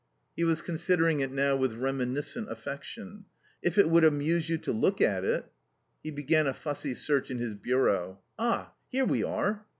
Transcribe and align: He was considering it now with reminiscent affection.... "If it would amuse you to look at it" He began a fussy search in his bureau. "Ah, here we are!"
He 0.35 0.43
was 0.43 0.63
considering 0.63 1.19
it 1.19 1.31
now 1.31 1.55
with 1.55 1.75
reminiscent 1.75 2.51
affection.... 2.51 3.25
"If 3.61 3.77
it 3.77 3.87
would 3.87 4.03
amuse 4.03 4.49
you 4.49 4.57
to 4.57 4.71
look 4.71 4.99
at 4.99 5.23
it" 5.23 5.45
He 6.03 6.09
began 6.09 6.47
a 6.47 6.55
fussy 6.55 6.95
search 6.95 7.29
in 7.29 7.37
his 7.37 7.53
bureau. 7.53 8.19
"Ah, 8.39 8.73
here 8.89 9.05
we 9.05 9.23
are!" 9.23 9.63